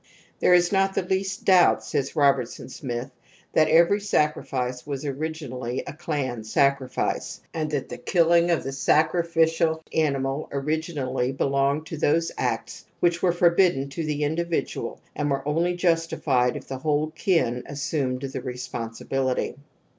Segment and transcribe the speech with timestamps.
[0.39, 3.11] There is not least doubt, says Robertson Smith,
[3.53, 9.83] that every sacrifice was originally a clan sacrifice, and that the killing of a sacrificial
[9.93, 15.47] animal origin ally belonged to those acts which were forbidden to the individiial and were
[15.47, 19.53] only jitstified if the whole kin assumed the responsibility.